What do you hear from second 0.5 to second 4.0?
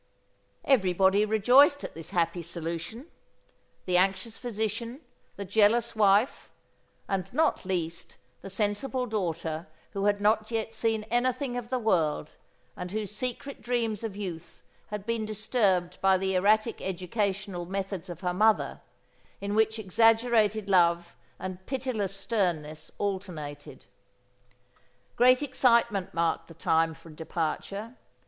Everybody rejoiced at this happy solution; the